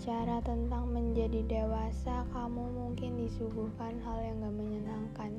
Bicara 0.00 0.40
tentang 0.40 0.96
menjadi 0.96 1.44
dewasa, 1.44 2.24
kamu 2.32 2.72
mungkin 2.72 3.20
disuguhkan 3.20 4.00
hal 4.00 4.16
yang 4.24 4.40
gak 4.40 4.56
menyenangkan. 4.56 5.32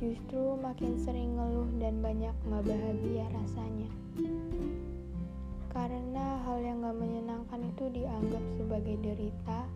Justru 0.00 0.56
makin 0.56 0.96
sering 0.96 1.36
ngeluh 1.36 1.68
dan 1.76 2.00
banyak 2.00 2.32
gak 2.32 2.64
bahagia 2.64 3.28
rasanya. 3.36 3.92
Karena 5.76 6.40
hal 6.48 6.56
yang 6.64 6.80
gak 6.80 6.96
menyenangkan 6.96 7.68
itu 7.68 7.84
dianggap 8.00 8.40
sebagai 8.56 8.96
derita 9.04 9.68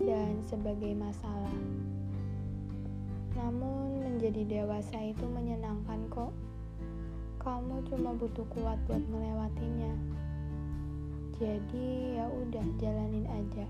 dan 0.00 0.40
sebagai 0.48 0.96
masalah. 0.96 1.52
Namun 3.36 4.08
menjadi 4.08 4.64
dewasa 4.64 4.96
itu 5.04 5.28
menyenangkan 5.28 6.00
kok. 6.08 6.32
Kamu 7.44 7.84
cuma 7.92 8.16
butuh 8.16 8.48
kuat 8.56 8.80
buat 8.88 9.04
melewatinya. 9.12 9.92
Jadi 11.38 12.18
ya 12.18 12.26
udah 12.26 12.66
jalanin 12.82 13.26
aja. 13.30 13.66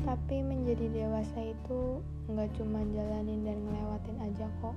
Tapi 0.00 0.36
menjadi 0.40 0.88
dewasa 0.88 1.44
itu 1.44 2.00
nggak 2.32 2.48
cuma 2.56 2.80
jalanin 2.88 3.44
dan 3.44 3.60
ngelewatin 3.68 4.16
aja 4.24 4.48
kok. 4.64 4.76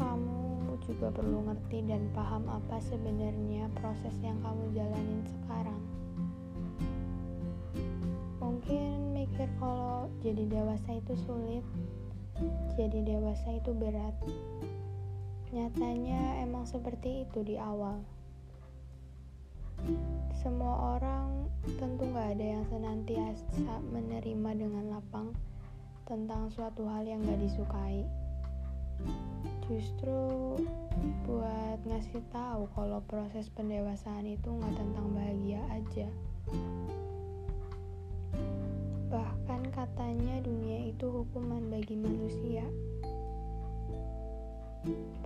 Kamu 0.00 0.72
juga 0.88 1.12
perlu 1.12 1.44
ngerti 1.52 1.84
dan 1.84 2.08
paham 2.16 2.48
apa 2.48 2.80
sebenarnya 2.80 3.68
proses 3.76 4.16
yang 4.24 4.40
kamu 4.40 4.72
jalanin 4.72 5.20
sekarang. 5.36 5.82
Mungkin 8.40 9.12
mikir 9.12 9.52
kalau 9.60 10.08
jadi 10.24 10.48
dewasa 10.48 10.96
itu 10.96 11.12
sulit, 11.28 11.64
jadi 12.80 13.04
dewasa 13.04 13.52
itu 13.52 13.76
berat. 13.76 14.16
Nyatanya 15.52 16.40
emang 16.40 16.64
seperti 16.64 17.28
itu 17.28 17.44
di 17.44 17.60
awal. 17.60 18.00
Semua 20.38 20.96
orang 20.96 21.50
tentu 21.76 22.08
gak 22.14 22.38
ada 22.38 22.46
yang 22.58 22.64
senantiasa 22.70 23.72
menerima 23.92 24.50
dengan 24.56 24.84
lapang 24.96 25.34
tentang 26.08 26.48
suatu 26.48 26.88
hal 26.88 27.04
yang 27.04 27.20
gak 27.26 27.42
disukai. 27.42 28.06
Justru 29.68 30.56
buat 31.28 31.78
ngasih 31.84 32.24
tahu 32.32 32.70
kalau 32.72 33.04
proses 33.04 33.52
pendewasaan 33.52 34.24
itu 34.24 34.48
gak 34.48 34.74
tentang 34.78 35.06
bahagia 35.12 35.60
aja. 35.68 36.08
Bahkan 39.12 39.60
katanya 39.72 40.40
dunia 40.40 40.88
itu 40.88 41.06
hukuman 41.12 41.68
bagi 41.68 41.96
manusia. 41.96 42.64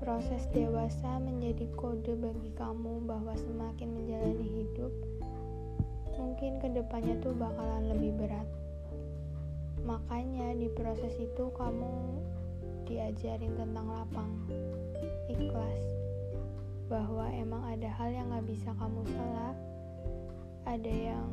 Proses 0.00 0.48
dewasa 0.56 1.20
menjadi 1.20 1.68
kode 1.76 2.16
bagi 2.16 2.50
kamu 2.56 3.04
bahwa 3.04 3.36
semakin 3.36 3.92
menjalani 3.92 4.48
hidup, 4.48 4.92
mungkin 6.16 6.56
ke 6.58 6.72
depannya 6.72 7.20
tuh 7.20 7.36
bakalan 7.36 7.92
lebih 7.92 8.16
berat. 8.16 8.48
Makanya 9.84 10.56
di 10.56 10.72
proses 10.72 11.12
itu 11.20 11.52
kamu 11.52 11.92
diajarin 12.88 13.52
tentang 13.54 13.86
lapang, 13.92 14.32
ikhlas, 15.28 15.80
bahwa 16.88 17.28
emang 17.30 17.62
ada 17.68 17.92
hal 17.92 18.10
yang 18.10 18.32
gak 18.32 18.48
bisa 18.48 18.72
kamu 18.80 19.04
salah, 19.12 19.54
ada 20.64 20.92
yang 20.92 21.28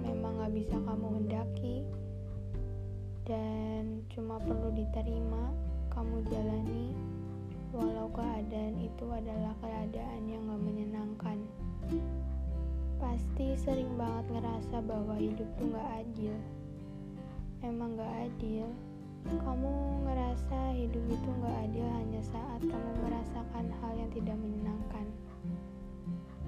memang 0.00 0.40
gak 0.40 0.54
bisa 0.56 0.76
kamu 0.80 1.06
hendaki, 1.20 1.84
dan 3.28 4.02
cuma 4.10 4.40
perlu 4.42 4.72
diterima, 4.74 5.52
kamu 5.94 6.26
jalani 6.26 6.90
walau 7.74 8.06
keadaan 8.14 8.78
itu 8.78 9.04
adalah 9.10 9.50
keadaan 9.58 10.22
yang 10.30 10.46
gak 10.46 10.62
menyenangkan. 10.62 11.38
Pasti 13.02 13.58
sering 13.58 13.98
banget 13.98 14.30
ngerasa 14.30 14.78
bahwa 14.86 15.18
hidup 15.18 15.50
tuh 15.58 15.66
gak 15.74 16.06
adil. 16.06 16.34
Emang 17.66 17.98
gak 17.98 18.30
adil. 18.30 18.70
Kamu 19.26 19.70
ngerasa 20.06 20.58
hidup 20.78 21.04
itu 21.10 21.28
gak 21.42 21.56
adil 21.66 21.86
hanya 21.98 22.22
saat 22.22 22.62
kamu 22.62 22.90
merasakan 23.02 23.66
hal 23.82 23.92
yang 23.98 24.10
tidak 24.14 24.38
menyenangkan. 24.38 25.06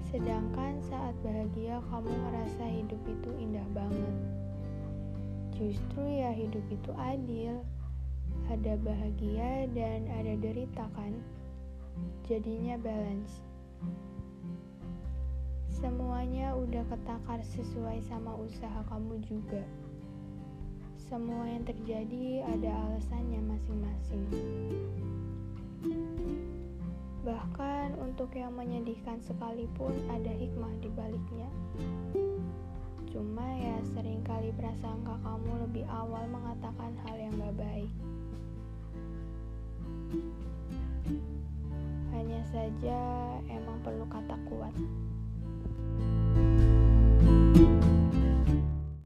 Sedangkan 0.07 0.79
saat 0.87 1.11
bahagia 1.19 1.83
kamu 1.91 2.07
ngerasa 2.07 2.63
hidup 2.71 3.01
itu 3.03 3.29
indah 3.35 3.67
banget. 3.75 4.15
Justru 5.59 6.07
ya 6.07 6.31
hidup 6.31 6.63
itu 6.71 6.91
adil 6.95 7.59
ada 8.47 8.73
bahagia 8.79 9.67
dan 9.77 10.09
ada 10.09 10.33
derita 10.39 10.87
kan? 10.95 11.13
Jadinya 12.25 12.79
balance. 12.79 13.43
Semuanya 15.77 16.57
udah 16.57 16.81
ketakar 16.89 17.37
sesuai 17.53 18.01
sama 18.09 18.33
usaha 18.41 18.81
kamu 18.89 19.21
juga. 19.29 19.61
Semua 20.97 21.45
yang 21.45 21.61
terjadi 21.69 22.41
ada 22.49 22.71
alasannya 22.89 23.45
masing-masing. 23.45 24.25
Bahkan 27.21 27.93
untuk 28.01 28.33
yang 28.33 28.57
menyedihkan 28.57 29.21
sekalipun 29.21 29.93
ada 30.09 30.33
hikmah 30.33 30.73
di 30.81 30.89
baliknya. 30.97 31.49
Cuma 33.13 33.45
ya 33.53 33.77
sering 33.93 34.25
kali 34.25 34.49
prasangka 34.57 35.13
kamu 35.21 35.69
lebih 35.69 35.85
awal 35.93 36.25
mengatakan 36.25 36.97
hal 37.05 37.15
yang 37.21 37.37
gak 37.37 37.53
baik 37.53 37.76
emang 43.49 43.77
perlu 43.83 44.05
kata 44.07 44.35
kuat. 44.47 44.75
thank 47.57 47.85
you 47.85 47.96